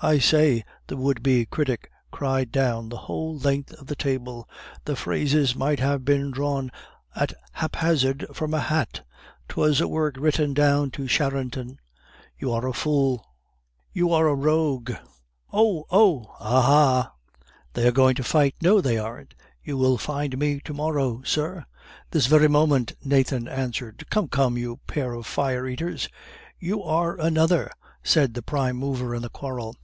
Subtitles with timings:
[0.00, 4.48] "I say," the would be critic cried down the whole length of the table.
[4.84, 6.70] "The phrases might have been drawn
[7.16, 9.02] at hap hazard from a hat,
[9.48, 11.80] 'twas a work written 'down to Charenton.'"
[12.38, 14.92] "You are a fool!" "And you are a rogue!"
[15.52, 15.84] "Oh!
[15.90, 17.10] oh!" "Ah!
[17.10, 17.12] ah!"
[17.72, 21.66] "They are going to fight." "No, they aren't." "You will find me to morrow, sir."
[22.12, 24.06] "This very moment," Nathan answered.
[24.10, 26.08] "Come, come, you pair of fire eaters!"
[26.60, 27.72] "You are another!"
[28.04, 29.74] said the prime mover in the quarrel.